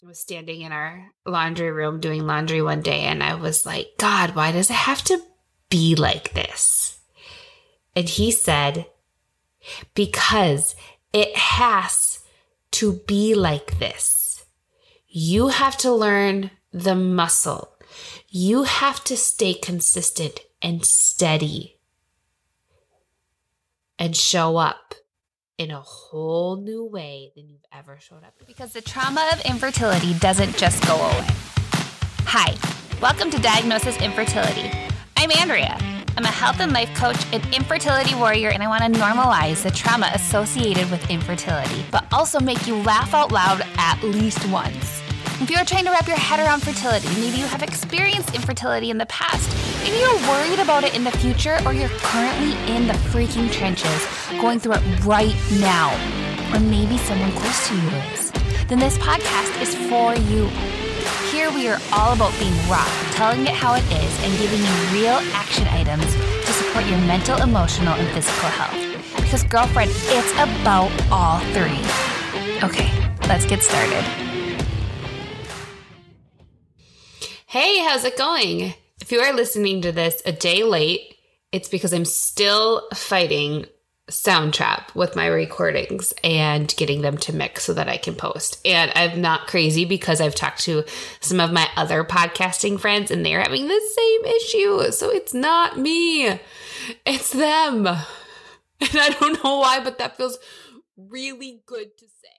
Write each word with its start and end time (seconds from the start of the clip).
Was 0.00 0.20
standing 0.20 0.60
in 0.60 0.70
our 0.70 1.10
laundry 1.26 1.72
room 1.72 1.98
doing 1.98 2.24
laundry 2.24 2.62
one 2.62 2.82
day 2.82 3.00
and 3.00 3.20
I 3.20 3.34
was 3.34 3.66
like, 3.66 3.88
God, 3.98 4.36
why 4.36 4.52
does 4.52 4.70
it 4.70 4.74
have 4.74 5.02
to 5.04 5.20
be 5.70 5.96
like 5.96 6.34
this? 6.34 7.00
And 7.96 8.08
he 8.08 8.30
said, 8.30 8.86
because 9.94 10.76
it 11.12 11.36
has 11.36 12.20
to 12.72 13.00
be 13.08 13.34
like 13.34 13.80
this. 13.80 14.44
You 15.08 15.48
have 15.48 15.76
to 15.78 15.92
learn 15.92 16.52
the 16.72 16.94
muscle. 16.94 17.72
You 18.28 18.62
have 18.62 19.02
to 19.04 19.16
stay 19.16 19.52
consistent 19.54 20.40
and 20.62 20.84
steady 20.84 21.80
and 23.98 24.16
show 24.16 24.58
up 24.58 24.94
in 25.58 25.72
a 25.72 25.80
whole 25.80 26.56
new 26.56 26.84
way 26.84 27.32
than 27.34 27.48
you've 27.48 27.64
ever 27.72 27.98
showed 28.00 28.22
up. 28.22 28.32
Because 28.46 28.72
the 28.72 28.80
trauma 28.80 29.28
of 29.32 29.40
infertility 29.44 30.14
doesn't 30.20 30.56
just 30.56 30.86
go 30.86 30.94
away. 30.94 31.26
Hi, 32.26 32.54
welcome 33.02 33.28
to 33.32 33.40
Diagnosis 33.40 34.00
Infertility. 34.00 34.70
I'm 35.16 35.32
Andrea. 35.32 35.76
I'm 36.16 36.24
a 36.24 36.28
health 36.28 36.60
and 36.60 36.72
life 36.72 36.94
coach, 36.94 37.16
an 37.32 37.42
infertility 37.52 38.14
warrior, 38.14 38.50
and 38.50 38.62
I 38.62 38.68
want 38.68 38.84
to 38.84 39.00
normalize 39.00 39.64
the 39.64 39.72
trauma 39.72 40.12
associated 40.14 40.88
with 40.92 41.10
infertility, 41.10 41.84
but 41.90 42.04
also 42.12 42.38
make 42.38 42.68
you 42.68 42.76
laugh 42.82 43.12
out 43.12 43.32
loud 43.32 43.60
at 43.78 44.00
least 44.04 44.48
once. 44.50 45.02
If 45.40 45.50
you're 45.50 45.64
trying 45.64 45.86
to 45.86 45.90
wrap 45.90 46.06
your 46.06 46.16
head 46.16 46.38
around 46.38 46.62
fertility, 46.62 47.08
maybe 47.20 47.36
you 47.36 47.46
have 47.46 47.64
experienced 47.64 48.32
infertility 48.32 48.90
in 48.90 48.98
the 48.98 49.06
past, 49.06 49.67
maybe 49.88 50.02
you're 50.02 50.28
worried 50.28 50.58
about 50.58 50.84
it 50.84 50.94
in 50.94 51.02
the 51.02 51.10
future, 51.12 51.58
or 51.64 51.72
you're 51.72 51.88
currently 52.00 52.52
in 52.70 52.86
the 52.86 52.92
freaking 53.08 53.50
trenches 53.50 54.06
going 54.38 54.60
through 54.60 54.74
it 54.74 55.04
right 55.04 55.34
now, 55.60 55.88
or 56.52 56.60
maybe 56.60 56.98
someone 56.98 57.32
close 57.32 57.68
to 57.68 57.74
you 57.74 57.88
is, 58.12 58.30
then 58.66 58.78
this 58.78 58.98
podcast 58.98 59.62
is 59.62 59.74
for 59.88 60.14
you. 60.14 60.46
Here 61.30 61.50
we 61.50 61.68
are 61.68 61.80
all 61.90 62.12
about 62.12 62.38
being 62.38 62.52
raw, 62.68 62.84
telling 63.12 63.46
it 63.46 63.54
how 63.54 63.76
it 63.76 63.84
is, 63.84 64.24
and 64.24 64.38
giving 64.38 64.60
you 64.60 65.00
real 65.00 65.20
action 65.32 65.66
items 65.68 66.04
to 66.04 66.52
support 66.52 66.84
your 66.84 66.98
mental, 66.98 67.40
emotional, 67.40 67.94
and 67.94 68.08
physical 68.08 68.50
health. 68.50 69.22
Because, 69.22 69.42
girlfriend, 69.44 69.90
it's 69.90 70.32
about 70.32 70.92
all 71.10 71.40
three. 71.56 71.80
Okay, 72.62 72.90
let's 73.26 73.46
get 73.46 73.62
started. 73.62 74.04
Hey, 77.46 77.78
how's 77.78 78.04
it 78.04 78.18
going? 78.18 78.74
If 79.08 79.12
you 79.12 79.20
are 79.20 79.32
listening 79.32 79.80
to 79.80 79.90
this 79.90 80.20
a 80.26 80.32
day 80.32 80.64
late, 80.64 81.14
it's 81.50 81.70
because 81.70 81.94
I'm 81.94 82.04
still 82.04 82.86
fighting 82.92 83.64
Soundtrap 84.10 84.94
with 84.94 85.16
my 85.16 85.28
recordings 85.28 86.12
and 86.22 86.68
getting 86.76 87.00
them 87.00 87.16
to 87.16 87.34
mix 87.34 87.64
so 87.64 87.72
that 87.72 87.88
I 87.88 87.96
can 87.96 88.14
post. 88.14 88.60
And 88.66 88.92
I'm 88.94 89.22
not 89.22 89.46
crazy 89.46 89.86
because 89.86 90.20
I've 90.20 90.34
talked 90.34 90.60
to 90.64 90.84
some 91.20 91.40
of 91.40 91.54
my 91.54 91.66
other 91.74 92.04
podcasting 92.04 92.78
friends 92.78 93.10
and 93.10 93.24
they're 93.24 93.40
having 93.40 93.66
the 93.66 93.80
same 93.96 94.24
issue. 94.26 94.90
So 94.90 95.08
it's 95.08 95.32
not 95.32 95.78
me, 95.78 96.38
it's 97.06 97.32
them. 97.32 97.88
And 98.80 98.90
I 98.92 99.08
don't 99.08 99.42
know 99.42 99.58
why, 99.60 99.82
but 99.82 99.96
that 99.98 100.18
feels 100.18 100.38
really 100.98 101.62
good 101.64 101.96
to 101.96 102.04
say. 102.04 102.37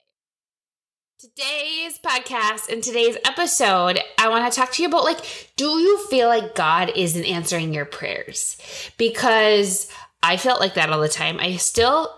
Today's 1.20 1.98
podcast 1.98 2.72
and 2.72 2.82
today's 2.82 3.18
episode, 3.26 4.00
I 4.16 4.30
want 4.30 4.50
to 4.50 4.58
talk 4.58 4.72
to 4.72 4.82
you 4.82 4.88
about 4.88 5.04
like, 5.04 5.52
do 5.54 5.66
you 5.66 5.98
feel 6.06 6.28
like 6.28 6.54
God 6.54 6.92
isn't 6.96 7.26
answering 7.26 7.74
your 7.74 7.84
prayers? 7.84 8.56
Because 8.96 9.92
I 10.22 10.38
felt 10.38 10.60
like 10.60 10.74
that 10.74 10.88
all 10.88 11.00
the 11.00 11.10
time. 11.10 11.38
I 11.38 11.56
still 11.56 12.10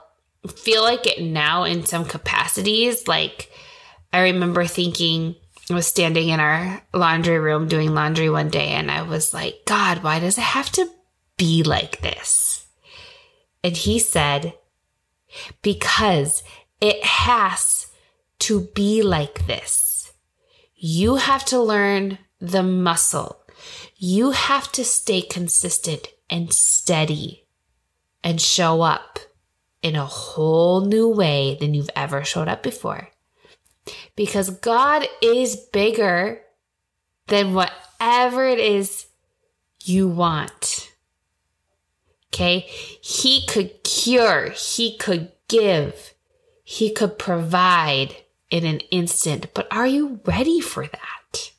feel 0.55 0.83
like 0.83 1.09
it 1.09 1.21
now 1.21 1.65
in 1.65 1.85
some 1.85 2.05
capacities. 2.05 3.09
Like, 3.09 3.51
I 4.13 4.21
remember 4.21 4.67
thinking, 4.67 5.35
I 5.69 5.75
was 5.75 5.89
standing 5.89 6.29
in 6.29 6.39
our 6.39 6.81
laundry 6.95 7.41
room 7.41 7.67
doing 7.67 7.95
laundry 7.95 8.31
one 8.31 8.51
day, 8.51 8.69
and 8.69 8.89
I 8.89 9.03
was 9.03 9.35
like, 9.35 9.63
God, 9.67 10.05
why 10.05 10.21
does 10.21 10.39
it 10.39 10.43
have 10.43 10.71
to 10.73 10.89
be 11.37 11.65
like 11.65 12.03
this? 12.03 12.69
And 13.65 13.77
he 13.77 13.99
said, 13.99 14.55
because 15.61 16.45
it 16.81 17.03
has 17.03 17.89
to 18.43 18.63
be 18.75 19.03
like 19.03 19.47
this. 19.47 20.13
You 20.75 21.15
have 21.15 21.45
to 21.45 21.61
learn 21.61 22.19
the 22.41 22.65
muscle. 22.65 23.41
You 23.97 24.33
have 24.33 24.73
to 24.73 24.85
stay 24.85 25.23
consistent 25.23 26.09
and 26.29 26.53
steady 26.53 27.47
and 28.25 28.41
show 28.41 28.83
up 28.83 29.21
in 29.81 29.95
a 29.95 30.07
whole 30.07 30.85
new 30.85 31.09
way 31.09 31.57
than 31.61 31.73
you've 31.73 31.91
ever 31.95 32.25
showed 32.25 32.49
up 32.49 32.65
before. 32.65 33.11
Because 34.17 34.51
God 34.51 35.07
is 35.23 35.55
bigger 35.55 36.41
than 37.29 37.55
whatever 37.55 38.45
it 38.45 38.59
is 38.59 39.07
you 39.85 40.09
want. 40.09 40.93
Okay? 42.35 42.67
He 43.01 43.47
could 43.47 43.85
cure, 43.85 44.51
He 44.51 44.97
could 44.99 45.31
give, 45.47 46.15
He 46.65 46.93
could 46.93 47.21
provide 47.21 48.17
in 48.53 48.67
an 48.67 48.81
instant, 48.91 49.47
but 49.55 49.67
are 49.73 49.87
you 49.87 50.21
ready 50.27 50.61
for 50.61 50.87
that? 50.87 51.51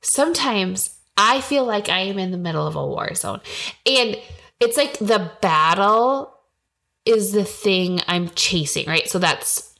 Sometimes 0.00 0.96
I 1.18 1.42
feel 1.42 1.66
like 1.66 1.90
I 1.90 2.00
am 2.00 2.18
in 2.18 2.30
the 2.30 2.38
middle 2.38 2.66
of 2.66 2.76
a 2.76 2.86
war 2.86 3.14
zone. 3.14 3.40
And 3.84 4.16
it's 4.58 4.78
like 4.78 4.98
the 4.98 5.30
battle 5.42 6.34
is 7.04 7.32
the 7.32 7.44
thing 7.44 8.00
I'm 8.08 8.30
chasing, 8.30 8.86
right? 8.86 9.06
So 9.08 9.18
that's 9.18 9.74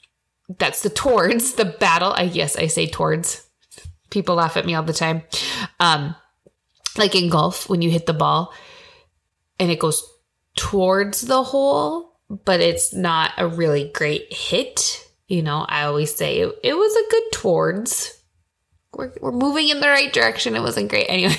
that's 0.58 0.82
the 0.82 0.90
towards 0.90 1.54
the 1.54 1.64
battle. 1.64 2.12
I 2.12 2.24
yes, 2.24 2.56
I 2.56 2.66
say 2.66 2.86
towards. 2.86 3.42
People 4.10 4.36
laugh 4.36 4.56
at 4.56 4.66
me 4.66 4.74
all 4.74 4.82
the 4.82 4.92
time. 4.92 5.22
Um 5.80 6.14
like 6.98 7.14
in 7.14 7.30
golf 7.30 7.68
when 7.70 7.80
you 7.80 7.90
hit 7.90 8.04
the 8.04 8.12
ball 8.12 8.52
and 9.58 9.70
it 9.70 9.78
goes 9.78 10.06
towards 10.56 11.22
the 11.22 11.42
hole, 11.42 12.18
but 12.28 12.60
it's 12.60 12.92
not 12.92 13.32
a 13.38 13.48
really 13.48 13.90
great 13.94 14.30
hit 14.32 15.05
you 15.28 15.42
know, 15.42 15.66
I 15.68 15.84
always 15.84 16.14
say 16.14 16.40
it, 16.40 16.58
it 16.62 16.74
was 16.74 16.94
a 16.94 17.10
good 17.10 17.32
towards. 17.32 18.22
We're, 18.94 19.12
we're 19.20 19.32
moving 19.32 19.68
in 19.68 19.80
the 19.80 19.88
right 19.88 20.12
direction. 20.12 20.56
It 20.56 20.62
wasn't 20.62 20.90
great 20.90 21.06
anyway. 21.08 21.36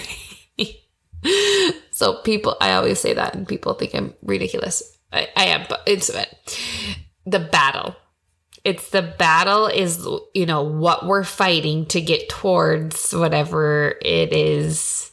so 1.91 2.21
people, 2.21 2.55
I 2.61 2.73
always 2.73 2.99
say 2.99 3.13
that, 3.13 3.35
and 3.35 3.47
people 3.47 3.73
think 3.73 3.95
I'm 3.95 4.13
ridiculous. 4.21 4.97
I, 5.11 5.29
I 5.35 5.45
am, 5.47 5.65
but 5.69 5.81
it's 5.85 6.09
it. 6.09 6.59
The 7.25 7.39
battle. 7.39 7.95
It's 8.63 8.89
the 8.89 9.01
battle 9.01 9.67
is, 9.67 10.05
you 10.33 10.45
know, 10.45 10.63
what 10.63 11.05
we're 11.05 11.23
fighting 11.23 11.85
to 11.87 12.01
get 12.01 12.27
towards 12.27 13.13
whatever 13.13 13.95
it 14.01 14.33
is 14.33 15.11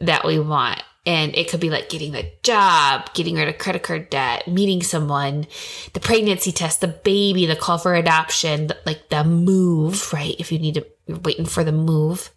that 0.00 0.24
we 0.24 0.38
want. 0.38 0.82
And 1.08 1.34
it 1.34 1.48
could 1.48 1.60
be 1.60 1.70
like 1.70 1.88
getting 1.88 2.14
a 2.14 2.30
job, 2.42 3.14
getting 3.14 3.36
rid 3.36 3.48
of 3.48 3.56
credit 3.56 3.82
card 3.82 4.10
debt, 4.10 4.46
meeting 4.46 4.82
someone, 4.82 5.46
the 5.94 6.00
pregnancy 6.00 6.52
test, 6.52 6.82
the 6.82 6.88
baby, 6.88 7.46
the 7.46 7.56
call 7.56 7.78
for 7.78 7.94
adoption, 7.94 8.68
like 8.84 9.08
the 9.08 9.24
move, 9.24 10.12
right? 10.12 10.36
If 10.38 10.52
you 10.52 10.58
need 10.58 10.74
to, 10.74 10.86
you're 11.06 11.18
waiting 11.20 11.46
for 11.46 11.64
the 11.64 11.72
move. 11.72 12.30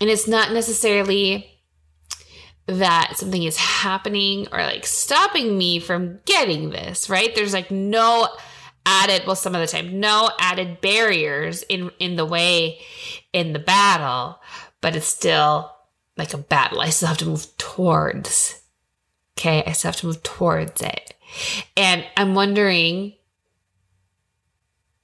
And 0.00 0.10
it's 0.10 0.26
not 0.26 0.50
necessarily 0.50 1.48
that 2.66 3.12
something 3.14 3.44
is 3.44 3.56
happening 3.56 4.48
or 4.50 4.58
like 4.58 4.84
stopping 4.84 5.56
me 5.56 5.78
from 5.78 6.18
getting 6.24 6.70
this, 6.70 7.08
right? 7.08 7.32
There's 7.32 7.52
like 7.52 7.70
no 7.70 8.26
added, 8.84 9.22
well, 9.24 9.36
some 9.36 9.54
of 9.54 9.60
the 9.60 9.68
time, 9.68 10.00
no 10.00 10.32
added 10.40 10.80
barriers 10.80 11.62
in, 11.62 11.92
in 12.00 12.16
the 12.16 12.26
way 12.26 12.80
in 13.32 13.52
the 13.52 13.60
battle, 13.60 14.40
but 14.80 14.96
it's 14.96 15.06
still 15.06 15.71
like 16.16 16.34
a 16.34 16.38
battle. 16.38 16.80
I 16.80 16.90
still 16.90 17.08
have 17.08 17.18
to 17.18 17.26
move 17.26 17.46
towards. 17.58 18.60
Okay. 19.38 19.62
I 19.66 19.72
still 19.72 19.90
have 19.90 20.00
to 20.00 20.06
move 20.06 20.22
towards 20.22 20.82
it. 20.82 21.14
And 21.76 22.04
I'm 22.16 22.34
wondering, 22.34 23.14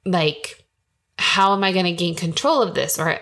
like, 0.04 0.64
how 1.18 1.54
am 1.54 1.64
I 1.64 1.72
going 1.72 1.86
to 1.86 1.92
gain 1.92 2.14
control 2.14 2.62
of 2.62 2.74
this? 2.74 2.98
Or 2.98 3.18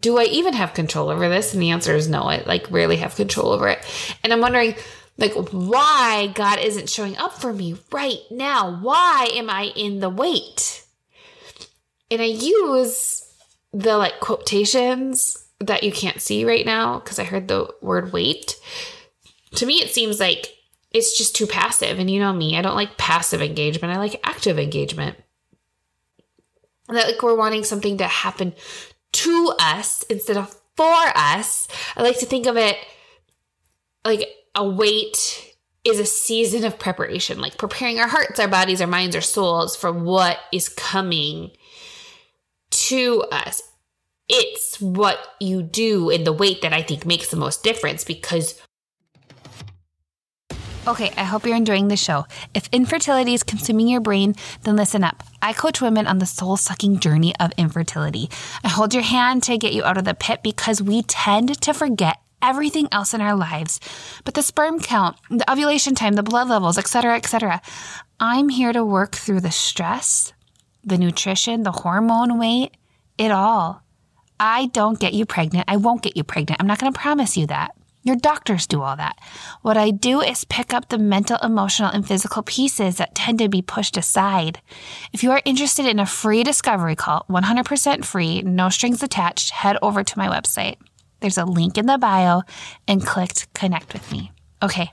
do 0.00 0.18
I 0.18 0.24
even 0.24 0.54
have 0.54 0.74
control 0.74 1.10
over 1.10 1.28
this? 1.28 1.52
And 1.52 1.62
the 1.62 1.70
answer 1.70 1.94
is 1.94 2.08
no. 2.08 2.22
I 2.22 2.42
like 2.44 2.70
rarely 2.70 2.96
have 2.96 3.16
control 3.16 3.52
over 3.52 3.68
it. 3.68 3.84
And 4.22 4.32
I'm 4.32 4.40
wondering, 4.40 4.76
like, 5.18 5.34
why 5.52 6.32
God 6.34 6.58
isn't 6.60 6.88
showing 6.88 7.16
up 7.16 7.34
for 7.40 7.52
me 7.52 7.76
right 7.92 8.20
now? 8.30 8.80
Why 8.80 9.28
am 9.34 9.50
I 9.50 9.72
in 9.76 10.00
the 10.00 10.10
wait? 10.10 10.84
And 12.10 12.22
I 12.22 12.26
use 12.26 13.32
the 13.72 13.96
like 13.96 14.20
quotations 14.20 15.43
that 15.66 15.82
you 15.82 15.92
can't 15.92 16.20
see 16.20 16.44
right 16.44 16.66
now 16.66 16.98
because 16.98 17.18
I 17.18 17.24
heard 17.24 17.48
the 17.48 17.68
word 17.80 18.12
wait. 18.12 18.56
To 19.56 19.66
me, 19.66 19.74
it 19.74 19.90
seems 19.90 20.20
like 20.20 20.54
it's 20.90 21.16
just 21.16 21.36
too 21.36 21.46
passive. 21.46 21.98
And 21.98 22.10
you 22.10 22.20
know 22.20 22.32
me, 22.32 22.56
I 22.56 22.62
don't 22.62 22.76
like 22.76 22.96
passive 22.96 23.42
engagement, 23.42 23.92
I 23.92 23.98
like 23.98 24.20
active 24.24 24.58
engagement. 24.58 25.16
That 26.88 27.06
like 27.06 27.22
we're 27.22 27.36
wanting 27.36 27.64
something 27.64 27.98
to 27.98 28.06
happen 28.06 28.54
to 29.12 29.54
us 29.58 30.02
instead 30.04 30.36
of 30.36 30.54
for 30.76 30.94
us. 31.14 31.68
I 31.96 32.02
like 32.02 32.18
to 32.18 32.26
think 32.26 32.46
of 32.46 32.56
it 32.56 32.76
like 34.04 34.28
a 34.54 34.68
wait 34.68 35.54
is 35.84 35.98
a 35.98 36.06
season 36.06 36.64
of 36.64 36.78
preparation, 36.78 37.40
like 37.40 37.58
preparing 37.58 38.00
our 38.00 38.08
hearts, 38.08 38.40
our 38.40 38.48
bodies, 38.48 38.80
our 38.80 38.86
minds, 38.86 39.14
our 39.14 39.22
souls 39.22 39.76
for 39.76 39.92
what 39.92 40.38
is 40.52 40.68
coming 40.68 41.50
to 42.70 43.24
us. 43.30 43.62
It's 44.28 44.80
what 44.80 45.18
you 45.40 45.62
do 45.62 46.08
in 46.10 46.24
the 46.24 46.32
wait 46.32 46.62
that 46.62 46.72
I 46.72 46.82
think 46.82 47.04
makes 47.04 47.28
the 47.28 47.36
most 47.36 47.62
difference 47.62 48.04
because 48.04 48.60
Okay, 50.86 51.10
I 51.16 51.24
hope 51.24 51.46
you're 51.46 51.56
enjoying 51.56 51.88
the 51.88 51.96
show. 51.96 52.26
If 52.52 52.68
infertility 52.70 53.32
is 53.32 53.42
consuming 53.42 53.88
your 53.88 54.02
brain, 54.02 54.34
then 54.64 54.76
listen 54.76 55.02
up. 55.02 55.22
I 55.40 55.54
coach 55.54 55.80
women 55.80 56.06
on 56.06 56.18
the 56.18 56.26
soul 56.26 56.58
sucking 56.58 57.00
journey 57.00 57.34
of 57.40 57.52
infertility. 57.56 58.28
I 58.62 58.68
hold 58.68 58.92
your 58.92 59.02
hand 59.02 59.42
to 59.44 59.56
get 59.56 59.72
you 59.72 59.82
out 59.82 59.96
of 59.96 60.04
the 60.04 60.12
pit 60.12 60.40
because 60.42 60.82
we 60.82 61.00
tend 61.02 61.58
to 61.62 61.72
forget 61.72 62.18
everything 62.42 62.88
else 62.92 63.14
in 63.14 63.22
our 63.22 63.34
lives. 63.34 63.80
But 64.26 64.34
the 64.34 64.42
sperm 64.42 64.78
count, 64.78 65.16
the 65.30 65.50
ovulation 65.50 65.94
time, 65.94 66.14
the 66.14 66.22
blood 66.22 66.48
levels, 66.48 66.76
etc., 66.76 67.16
etc. 67.16 67.62
I'm 68.20 68.50
here 68.50 68.74
to 68.74 68.84
work 68.84 69.14
through 69.14 69.40
the 69.40 69.50
stress, 69.50 70.34
the 70.82 70.98
nutrition, 70.98 71.62
the 71.62 71.72
hormone 71.72 72.38
weight, 72.38 72.76
it 73.16 73.30
all. 73.30 73.83
I 74.38 74.66
don't 74.66 74.98
get 74.98 75.14
you 75.14 75.26
pregnant. 75.26 75.66
I 75.68 75.76
won't 75.76 76.02
get 76.02 76.16
you 76.16 76.24
pregnant. 76.24 76.60
I'm 76.60 76.66
not 76.66 76.78
going 76.78 76.92
to 76.92 76.98
promise 76.98 77.36
you 77.36 77.46
that. 77.46 77.74
Your 78.02 78.16
doctors 78.16 78.66
do 78.66 78.82
all 78.82 78.96
that. 78.96 79.18
What 79.62 79.78
I 79.78 79.90
do 79.90 80.20
is 80.20 80.44
pick 80.44 80.74
up 80.74 80.88
the 80.88 80.98
mental, 80.98 81.38
emotional, 81.42 81.90
and 81.90 82.06
physical 82.06 82.42
pieces 82.42 82.96
that 82.96 83.14
tend 83.14 83.38
to 83.38 83.48
be 83.48 83.62
pushed 83.62 83.96
aside. 83.96 84.60
If 85.12 85.22
you 85.22 85.30
are 85.30 85.40
interested 85.46 85.86
in 85.86 85.98
a 85.98 86.04
free 86.04 86.42
discovery 86.42 86.96
call, 86.96 87.24
100% 87.30 88.04
free, 88.04 88.42
no 88.42 88.68
strings 88.68 89.02
attached, 89.02 89.50
head 89.50 89.78
over 89.80 90.04
to 90.04 90.18
my 90.18 90.28
website. 90.28 90.76
There's 91.20 91.38
a 91.38 91.46
link 91.46 91.78
in 91.78 91.86
the 91.86 91.96
bio 91.96 92.42
and 92.86 93.04
click 93.06 93.30
connect 93.54 93.94
with 93.94 94.12
me. 94.12 94.32
Okay, 94.62 94.90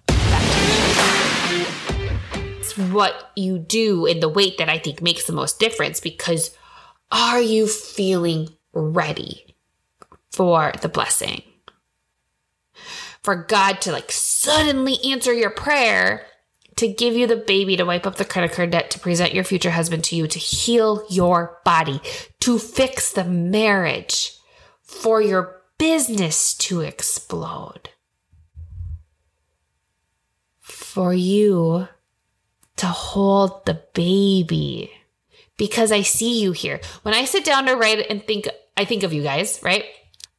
it's 2.61 2.77
what 2.77 3.31
you 3.35 3.59
do 3.59 4.05
in 4.05 4.21
the 4.21 4.29
wait 4.29 4.57
that 4.57 4.69
I 4.69 4.77
think 4.77 5.01
makes 5.01 5.25
the 5.25 5.33
most 5.33 5.59
difference 5.59 5.99
because 5.99 6.55
are 7.11 7.41
you 7.41 7.67
feeling 7.67 8.49
ready 8.73 9.55
for 10.31 10.73
the 10.81 10.89
blessing? 10.89 11.43
for 13.21 13.35
God 13.35 13.81
to 13.81 13.91
like 13.91 14.11
suddenly 14.11 14.97
answer 15.05 15.33
your 15.33 15.51
prayer 15.51 16.25
to 16.77 16.87
give 16.87 17.15
you 17.15 17.27
the 17.27 17.35
baby, 17.35 17.75
to 17.77 17.83
wipe 17.83 18.07
up 18.07 18.15
the 18.15 18.25
credit 18.25 18.53
card 18.53 18.71
debt, 18.71 18.89
to 18.91 18.99
present 18.99 19.33
your 19.33 19.43
future 19.43 19.71
husband 19.71 20.03
to 20.05 20.15
you, 20.15 20.25
to 20.27 20.39
heal 20.39 21.05
your 21.09 21.59
body, 21.63 22.01
to 22.39 22.57
fix 22.57 23.11
the 23.11 23.25
marriage, 23.25 24.37
for 24.81 25.21
your 25.21 25.61
business 25.77 26.53
to 26.53 26.81
explode, 26.81 27.89
for 30.59 31.13
you 31.13 31.87
to 32.77 32.87
hold 32.87 33.65
the 33.65 33.81
baby. 33.93 34.91
Because 35.57 35.91
I 35.91 36.01
see 36.01 36.41
you 36.41 36.53
here. 36.53 36.79
When 37.03 37.13
I 37.13 37.25
sit 37.25 37.45
down 37.45 37.67
to 37.67 37.75
write 37.75 38.07
and 38.09 38.23
think, 38.23 38.47
I 38.77 38.85
think 38.85 39.03
of 39.03 39.13
you 39.13 39.23
guys, 39.23 39.59
right? 39.63 39.85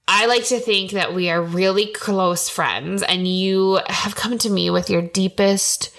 I 0.08 0.26
like 0.26 0.44
to 0.46 0.58
think 0.58 0.92
that 0.92 1.14
we 1.14 1.30
are 1.30 1.40
really 1.40 1.86
close 1.86 2.48
friends, 2.48 3.02
and 3.02 3.26
you 3.26 3.80
have 3.88 4.16
come 4.16 4.36
to 4.38 4.50
me 4.50 4.68
with 4.70 4.90
your 4.90 5.02
deepest, 5.02 5.94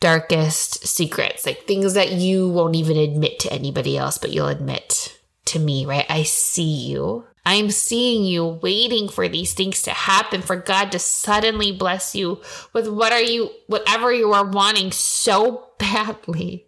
darkest 0.00 0.86
secrets, 0.86 1.46
like 1.46 1.62
things 1.62 1.94
that 1.94 2.12
you 2.12 2.48
won't 2.48 2.76
even 2.76 2.96
admit 2.96 3.38
to 3.40 3.52
anybody 3.52 3.96
else, 3.96 4.18
but 4.18 4.32
you'll 4.32 4.48
admit 4.48 5.18
to 5.46 5.58
me, 5.58 5.84
right? 5.84 6.06
I 6.08 6.22
see 6.22 6.62
you. 6.62 7.26
I'm 7.44 7.70
seeing 7.70 8.24
you 8.24 8.46
waiting 8.46 9.08
for 9.08 9.28
these 9.28 9.52
things 9.52 9.82
to 9.82 9.90
happen, 9.90 10.42
for 10.42 10.56
God 10.56 10.92
to 10.92 10.98
suddenly 10.98 11.72
bless 11.72 12.14
you 12.14 12.40
with 12.72 12.88
what 12.88 13.12
are 13.12 13.20
you, 13.20 13.50
whatever 13.66 14.12
you 14.12 14.32
are 14.32 14.46
wanting 14.46 14.92
so 14.92 15.70
badly 15.78 16.66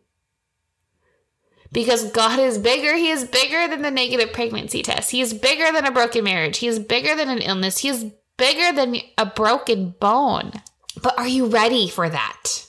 because 1.74 2.10
God 2.12 2.38
is 2.38 2.56
bigger. 2.56 2.94
He 2.94 3.10
is 3.10 3.24
bigger 3.24 3.68
than 3.68 3.82
the 3.82 3.90
negative 3.90 4.32
pregnancy 4.32 4.82
test. 4.82 5.10
He 5.10 5.20
is 5.20 5.34
bigger 5.34 5.72
than 5.72 5.84
a 5.84 5.90
broken 5.90 6.24
marriage. 6.24 6.58
He 6.58 6.68
is 6.68 6.78
bigger 6.78 7.16
than 7.16 7.28
an 7.28 7.40
illness. 7.40 7.78
He 7.78 7.88
is 7.88 8.06
bigger 8.38 8.74
than 8.74 8.96
a 9.18 9.26
broken 9.26 9.90
bone. 10.00 10.52
But 11.02 11.18
are 11.18 11.26
you 11.26 11.46
ready 11.46 11.88
for 11.88 12.08
that? 12.08 12.66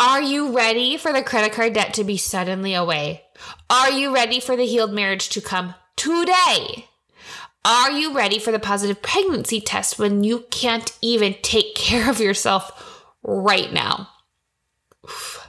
Are 0.00 0.22
you 0.22 0.56
ready 0.56 0.96
for 0.96 1.12
the 1.12 1.22
credit 1.22 1.52
card 1.52 1.74
debt 1.74 1.94
to 1.94 2.04
be 2.04 2.16
suddenly 2.16 2.72
away? 2.72 3.22
Are 3.68 3.90
you 3.90 4.14
ready 4.14 4.40
for 4.40 4.56
the 4.56 4.64
healed 4.64 4.94
marriage 4.94 5.28
to 5.30 5.42
come 5.42 5.74
today? 5.96 6.86
Are 7.66 7.90
you 7.90 8.14
ready 8.14 8.38
for 8.38 8.50
the 8.50 8.58
positive 8.58 9.02
pregnancy 9.02 9.60
test 9.60 9.98
when 9.98 10.24
you 10.24 10.46
can't 10.50 10.96
even 11.02 11.36
take 11.42 11.74
care 11.74 12.08
of 12.08 12.18
yourself 12.18 13.04
right 13.22 13.70
now? 13.70 14.08
Oof 15.04 15.39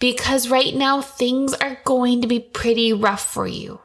because 0.00 0.48
right 0.48 0.74
now 0.74 1.00
things 1.00 1.54
are 1.54 1.78
going 1.84 2.20
to 2.22 2.26
be 2.26 2.40
pretty 2.40 2.92
rough 2.92 3.24
for 3.24 3.46
you. 3.46 3.80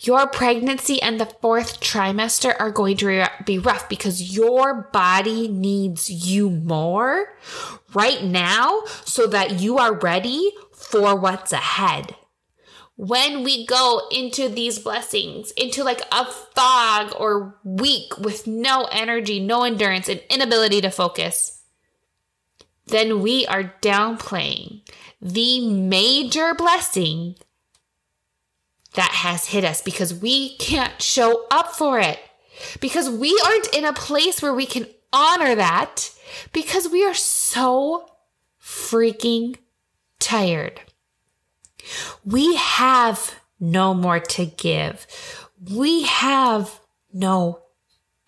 Your 0.00 0.26
pregnancy 0.26 1.00
and 1.00 1.20
the 1.20 1.26
fourth 1.26 1.80
trimester 1.80 2.54
are 2.58 2.70
going 2.70 2.96
to 2.98 3.30
be 3.46 3.58
rough 3.58 3.88
because 3.88 4.34
your 4.36 4.88
body 4.92 5.48
needs 5.48 6.10
you 6.10 6.50
more 6.50 7.34
right 7.94 8.22
now 8.24 8.82
so 9.04 9.26
that 9.28 9.60
you 9.60 9.78
are 9.78 9.94
ready 9.94 10.52
for 10.72 11.16
what's 11.16 11.52
ahead. 11.52 12.16
When 12.96 13.42
we 13.42 13.66
go 13.66 14.02
into 14.10 14.48
these 14.48 14.78
blessings, 14.78 15.50
into 15.52 15.82
like 15.82 16.02
a 16.12 16.26
fog 16.26 17.12
or 17.18 17.58
weak 17.64 18.16
with 18.18 18.46
no 18.46 18.86
energy, 18.92 19.40
no 19.40 19.64
endurance, 19.64 20.08
and 20.08 20.22
inability 20.30 20.80
to 20.82 20.90
focus, 20.90 21.53
then 22.86 23.20
we 23.20 23.46
are 23.46 23.74
downplaying 23.80 24.82
the 25.20 25.66
major 25.68 26.54
blessing 26.54 27.36
that 28.94 29.10
has 29.10 29.46
hit 29.46 29.64
us 29.64 29.82
because 29.82 30.14
we 30.14 30.56
can't 30.58 31.00
show 31.00 31.46
up 31.50 31.74
for 31.74 31.98
it. 31.98 32.18
Because 32.80 33.10
we 33.10 33.40
aren't 33.44 33.74
in 33.74 33.84
a 33.84 33.92
place 33.92 34.40
where 34.40 34.54
we 34.54 34.66
can 34.66 34.86
honor 35.12 35.54
that 35.54 36.10
because 36.52 36.88
we 36.88 37.04
are 37.04 37.14
so 37.14 38.08
freaking 38.60 39.56
tired. 40.20 40.80
We 42.24 42.56
have 42.56 43.34
no 43.60 43.94
more 43.94 44.20
to 44.20 44.46
give. 44.46 45.06
We 45.72 46.04
have 46.04 46.80
no 47.12 47.62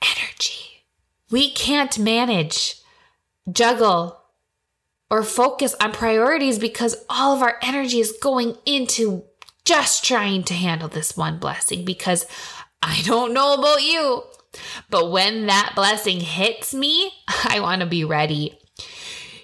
energy. 0.02 0.84
We 1.30 1.50
can't 1.50 1.98
manage, 1.98 2.76
juggle, 3.50 4.20
or 5.10 5.22
focus 5.22 5.74
on 5.80 5.92
priorities 5.92 6.58
because 6.58 7.04
all 7.08 7.34
of 7.34 7.42
our 7.42 7.58
energy 7.62 8.00
is 8.00 8.12
going 8.20 8.56
into 8.66 9.24
just 9.64 10.04
trying 10.04 10.42
to 10.44 10.54
handle 10.54 10.88
this 10.88 11.16
one 11.16 11.38
blessing 11.38 11.84
because 11.84 12.26
I 12.82 13.02
don't 13.04 13.34
know 13.34 13.54
about 13.54 13.82
you, 13.82 14.22
but 14.90 15.10
when 15.10 15.46
that 15.46 15.72
blessing 15.74 16.20
hits 16.20 16.72
me, 16.72 17.12
I 17.44 17.60
want 17.60 17.80
to 17.80 17.86
be 17.86 18.04
ready. 18.04 18.58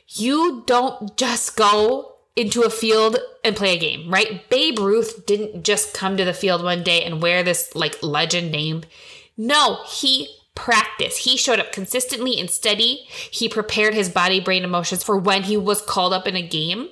You 0.08 0.62
don't 0.66 1.16
just 1.16 1.56
go 1.56 2.16
into 2.36 2.62
a 2.62 2.70
field 2.70 3.18
and 3.44 3.56
play 3.56 3.74
a 3.74 3.78
game, 3.78 4.10
right? 4.10 4.48
Babe 4.48 4.78
Ruth 4.78 5.26
didn't 5.26 5.64
just 5.64 5.94
come 5.94 6.16
to 6.16 6.24
the 6.24 6.32
field 6.32 6.62
one 6.62 6.82
day 6.82 7.02
and 7.02 7.20
wear 7.20 7.42
this 7.42 7.74
like 7.74 8.02
legend 8.02 8.52
name. 8.52 8.82
No, 9.36 9.80
he 9.86 10.28
practice. 10.54 11.18
He 11.18 11.36
showed 11.36 11.58
up 11.58 11.72
consistently 11.72 12.38
and 12.38 12.50
steady. 12.50 13.06
He 13.30 13.48
prepared 13.48 13.94
his 13.94 14.08
body, 14.08 14.40
brain, 14.40 14.64
emotions 14.64 15.02
for 15.02 15.16
when 15.16 15.44
he 15.44 15.56
was 15.56 15.82
called 15.82 16.12
up 16.12 16.26
in 16.26 16.36
a 16.36 16.46
game. 16.46 16.88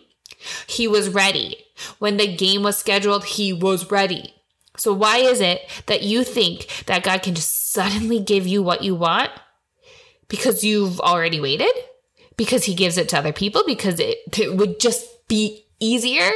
He 0.67 0.89
was 0.89 1.09
ready. 1.09 1.57
When 1.99 2.17
the 2.17 2.35
game 2.35 2.63
was 2.63 2.79
scheduled, 2.79 3.25
he 3.25 3.53
was 3.53 3.91
ready. 3.91 4.35
So, 4.77 4.95
why 4.95 5.19
is 5.19 5.41
it 5.41 5.69
that 5.87 6.03
you 6.03 6.25
think 6.25 6.85
that 6.87 7.03
God 7.03 7.23
can 7.23 7.35
just 7.35 7.73
suddenly 7.73 8.19
give 8.21 8.47
you 8.47 8.63
what 8.63 8.83
you 8.83 8.95
want? 8.95 9.31
Because 10.29 10.65
you've 10.65 11.01
already 11.01 11.41
waited? 11.41 11.73
Because 12.37 12.65
He 12.65 12.75
gives 12.75 12.97
it 12.97 13.09
to 13.11 13.19
other 13.19 13.33
people? 13.33 13.63
Because 13.67 14.01
it, 14.01 14.19
it 14.39 14.57
would 14.57 14.81
just 14.81 15.07
be 15.29 15.67
easier 15.81 16.31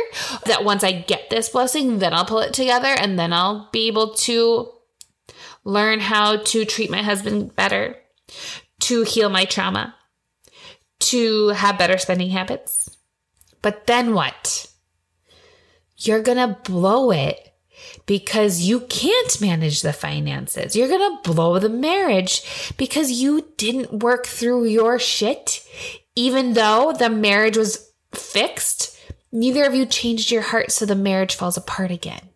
that 0.47 0.65
once 0.65 0.85
I 0.85 0.93
get 0.93 1.31
this 1.31 1.49
blessing, 1.49 2.01
then 2.01 2.13
I'll 2.13 2.25
pull 2.25 2.41
it 2.41 2.53
together 2.53 2.89
and 2.89 3.19
then 3.19 3.33
I'll 3.33 3.69
be 3.73 3.87
able 3.87 4.15
to 4.15 4.74
learn 5.65 6.01
how 6.01 6.37
to 6.37 6.65
treat 6.65 6.91
my 6.91 7.03
husband 7.03 7.55
better, 7.57 7.97
to 8.81 9.03
heal 9.03 9.29
my 9.29 9.45
trauma, 9.45 9.95
to 11.01 11.49
have 11.49 11.79
better 11.79 11.99
spending 11.99 12.31
habits. 12.31 12.97
But 13.63 13.87
then 13.87 14.15
what? 14.15 14.67
You're 15.97 16.23
going 16.23 16.39
to 16.39 16.59
blow 16.71 17.11
it 17.11 17.39
because 18.07 18.61
you 18.61 18.81
can't 18.81 19.41
manage 19.41 19.83
the 19.83 19.93
finances. 19.93 20.77
You're 20.77 20.89
going 20.89 21.23
to 21.23 21.33
blow 21.33 21.59
the 21.59 21.69
marriage 21.69 22.75
because 22.77 23.11
you 23.11 23.49
didn't 23.57 24.03
work 24.03 24.27
through 24.27 24.67
your 24.67 24.99
shit. 24.99 25.67
Even 26.15 26.53
though 26.53 26.93
the 26.93 27.11
marriage 27.11 27.57
was 27.57 27.91
fixed, 28.15 28.99
neither 29.33 29.65
of 29.65 29.75
you 29.75 29.87
changed 29.87 30.31
your 30.31 30.43
heart 30.43 30.71
so 30.71 30.85
the 30.87 30.95
marriage 30.95 31.35
falls 31.35 31.57
apart 31.57 31.91
again 31.91 32.29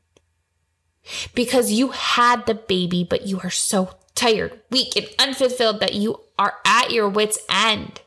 because 1.34 1.72
you 1.72 1.88
had 1.88 2.46
the 2.46 2.54
baby, 2.54 3.04
but 3.08 3.26
you 3.26 3.40
are 3.40 3.50
so 3.50 3.94
tired, 4.14 4.60
weak, 4.70 4.96
and 4.96 5.08
unfulfilled 5.18 5.80
that 5.80 5.94
you 5.94 6.20
are 6.38 6.54
at 6.64 6.90
your 6.90 7.08
wits' 7.08 7.38
end. 7.48 8.00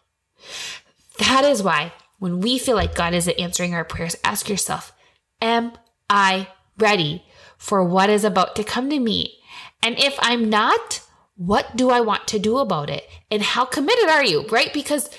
That 1.19 1.43
is 1.43 1.63
why 1.63 1.93
when 2.19 2.39
we 2.39 2.57
feel 2.57 2.75
like 2.75 2.95
God 2.95 3.13
isn't 3.13 3.39
answering 3.39 3.73
our 3.73 3.83
prayers, 3.85 4.15
ask 4.23 4.49
yourself, 4.49 4.93
Am 5.41 5.73
I 6.09 6.47
ready? 6.77 7.23
for 7.61 7.83
what 7.83 8.09
is 8.09 8.23
about 8.23 8.55
to 8.55 8.63
come 8.63 8.89
to 8.89 8.99
me? 8.99 9.37
And 9.83 9.95
if 9.99 10.17
I'm 10.19 10.49
not, 10.49 11.01
what 11.35 11.77
do 11.77 11.91
I 11.91 12.01
want 12.01 12.27
to 12.29 12.39
do 12.39 12.57
about 12.57 12.89
it? 12.89 13.07
And 13.29 13.43
how 13.43 13.65
committed 13.65 14.09
are 14.09 14.25
you, 14.25 14.47
right? 14.47 14.73
Because 14.73 15.11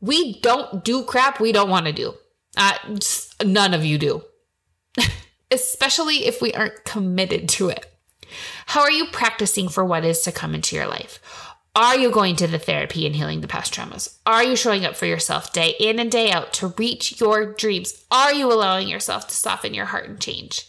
we 0.00 0.40
don't 0.40 0.84
do 0.84 1.02
crap 1.02 1.40
we 1.40 1.50
don't 1.50 1.68
want 1.68 1.86
to 1.86 1.92
do. 1.92 2.14
Uh, 2.56 2.78
none 3.44 3.74
of 3.74 3.84
you 3.84 3.98
do, 3.98 4.22
especially 5.50 6.26
if 6.26 6.40
we 6.40 6.52
aren't 6.52 6.84
committed 6.84 7.48
to 7.50 7.68
it. 7.68 7.86
How 8.66 8.82
are 8.82 8.90
you 8.90 9.06
practicing 9.06 9.68
for 9.68 9.84
what 9.84 10.04
is 10.04 10.20
to 10.22 10.32
come 10.32 10.54
into 10.54 10.76
your 10.76 10.86
life? 10.86 11.20
Are 11.74 11.96
you 11.96 12.10
going 12.10 12.34
to 12.36 12.46
the 12.46 12.58
therapy 12.58 13.06
and 13.06 13.14
healing 13.14 13.40
the 13.40 13.48
past 13.48 13.72
traumas? 13.72 14.18
Are 14.26 14.42
you 14.42 14.56
showing 14.56 14.84
up 14.84 14.96
for 14.96 15.06
yourself 15.06 15.52
day 15.52 15.74
in 15.78 15.98
and 15.98 16.10
day 16.10 16.30
out 16.32 16.52
to 16.54 16.74
reach 16.76 17.20
your 17.20 17.52
dreams? 17.52 18.04
Are 18.10 18.34
you 18.34 18.52
allowing 18.52 18.88
yourself 18.88 19.28
to 19.28 19.34
soften 19.34 19.74
your 19.74 19.86
heart 19.86 20.08
and 20.08 20.20
change? 20.20 20.68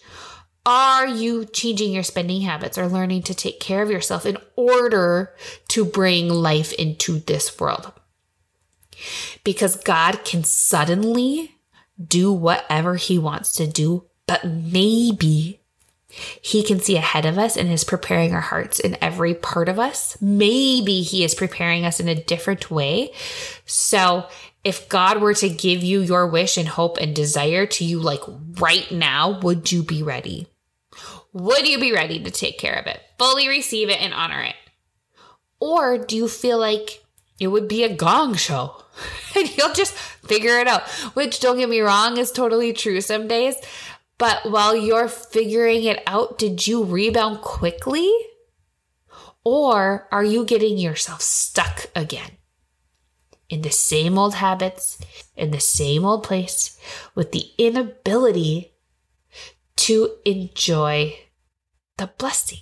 Are 0.66 1.08
you 1.08 1.46
changing 1.46 1.94
your 1.94 2.04
spending 2.04 2.42
habits 2.42 2.78
or 2.78 2.88
learning 2.88 3.24
to 3.24 3.34
take 3.34 3.60
care 3.60 3.82
of 3.82 3.90
yourself 3.90 4.26
in 4.26 4.38
order 4.56 5.34
to 5.70 5.84
bring 5.84 6.30
life 6.30 6.74
into 6.74 7.20
this 7.20 7.60
world? 7.60 7.92
Because 9.44 9.78
God 9.78 10.24
can 10.26 10.44
suddenly 10.44 11.56
do 12.06 12.32
whatever 12.32 12.98
He 12.98 13.18
wants 13.18 13.52
to 13.54 13.66
do, 13.66 14.09
but 14.30 14.46
maybe 14.46 15.60
he 16.10 16.64
can 16.64 16.80
see 16.80 16.98
ahead 16.98 17.26
of 17.26 17.40
us 17.40 17.58
and 17.58 17.72
is 17.72 17.84
preparing 17.84 18.34
our 18.34 18.42
hearts 18.42 18.80
in 18.80 18.96
every 19.02 19.34
part 19.34 19.70
of 19.70 19.80
us. 19.80 20.18
Maybe 20.22 21.02
He 21.02 21.24
is 21.24 21.36
preparing 21.36 21.86
us 21.86 22.00
in 22.00 22.08
a 22.08 22.16
different 22.16 22.72
way. 22.72 23.12
So, 23.66 24.28
if 24.64 24.90
God 24.90 25.22
were 25.22 25.34
to 25.36 25.50
give 25.50 25.84
you 25.84 26.02
your 26.02 26.28
wish 26.28 26.58
and 26.58 26.68
hope 26.68 26.98
and 26.98 27.16
desire 27.16 27.66
to 27.68 27.86
you, 27.86 28.00
like 28.00 28.22
right 28.60 28.92
now, 28.92 29.40
would 29.40 29.72
you 29.72 29.84
be 29.84 30.04
ready? 30.04 30.48
Would 31.32 31.68
you 31.68 31.80
be 31.80 31.94
ready 31.94 32.22
to 32.24 32.32
take 32.32 32.58
care 32.58 32.74
of 32.74 32.86
it, 32.88 33.00
fully 33.18 33.48
receive 33.48 33.90
it, 33.90 34.02
and 34.02 34.14
honor 34.14 34.42
it? 34.42 34.56
Or 35.60 35.98
do 35.98 36.18
you 36.18 36.28
feel 36.28 36.58
like 36.58 37.04
it 37.40 37.48
would 37.48 37.68
be 37.68 37.84
a 37.84 37.96
gong 37.96 38.34
show 38.36 38.84
and 39.36 39.56
you'll 39.56 39.74
just 39.74 39.94
figure 39.94 40.60
it 40.60 40.68
out? 40.68 40.88
Which, 41.14 41.40
don't 41.40 41.58
get 41.58 41.70
me 41.70 41.80
wrong, 41.80 42.18
is 42.18 42.32
totally 42.32 42.74
true 42.74 43.00
some 43.00 43.28
days. 43.28 43.56
But 44.20 44.52
while 44.52 44.76
you're 44.76 45.08
figuring 45.08 45.86
it 45.86 46.04
out, 46.06 46.38
did 46.38 46.68
you 46.68 46.84
rebound 46.84 47.42
quickly? 47.42 48.14
Or 49.46 50.08
are 50.12 50.26
you 50.26 50.46
getting 50.46 50.78
yourself 50.78 51.22
stuck 51.22 51.90
again 51.96 52.32
in 53.48 53.62
the 53.62 53.72
same 53.72 54.18
old 54.18 54.36
habits, 54.36 55.00
in 55.38 55.52
the 55.52 55.62
same 55.62 56.06
old 56.06 56.24
place, 56.24 56.78
with 57.16 57.32
the 57.32 57.50
inability 57.58 58.74
to 59.78 60.12
enjoy 60.26 61.18
the 61.98 62.08
blessing? 62.18 62.60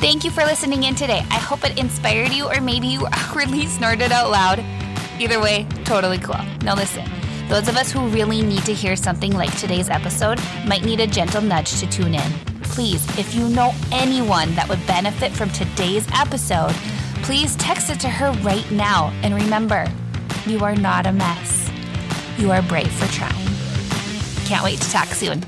Thank 0.00 0.24
you 0.24 0.30
for 0.30 0.44
listening 0.44 0.84
in 0.84 0.94
today. 0.94 1.24
I 1.30 1.38
hope 1.38 1.62
it 1.64 1.78
inspired 1.78 2.32
you, 2.32 2.48
or 2.48 2.62
maybe 2.62 2.86
you 2.86 3.06
awkwardly 3.12 3.66
snorted 3.66 4.12
out 4.12 4.30
loud. 4.30 4.64
Either 5.20 5.40
way, 5.40 5.66
totally 5.84 6.18
cool. 6.18 6.40
Now, 6.62 6.74
listen. 6.74 7.21
Those 7.52 7.68
of 7.68 7.76
us 7.76 7.92
who 7.92 8.08
really 8.08 8.40
need 8.40 8.64
to 8.64 8.72
hear 8.72 8.96
something 8.96 9.30
like 9.32 9.54
today's 9.58 9.90
episode 9.90 10.40
might 10.66 10.86
need 10.86 11.00
a 11.00 11.06
gentle 11.06 11.42
nudge 11.42 11.78
to 11.80 11.86
tune 11.86 12.14
in. 12.14 12.32
Please, 12.62 13.06
if 13.18 13.34
you 13.34 13.46
know 13.46 13.74
anyone 13.92 14.54
that 14.54 14.66
would 14.70 14.84
benefit 14.86 15.32
from 15.32 15.50
today's 15.50 16.08
episode, 16.14 16.72
please 17.22 17.54
text 17.56 17.90
it 17.90 18.00
to 18.00 18.08
her 18.08 18.32
right 18.40 18.68
now. 18.70 19.12
And 19.22 19.34
remember, 19.34 19.86
you 20.46 20.60
are 20.60 20.74
not 20.74 21.04
a 21.04 21.12
mess. 21.12 21.70
You 22.38 22.50
are 22.52 22.62
brave 22.62 22.90
for 22.90 23.06
trying. 23.12 23.46
Can't 24.46 24.64
wait 24.64 24.80
to 24.80 24.90
talk 24.90 25.08
soon. 25.08 25.44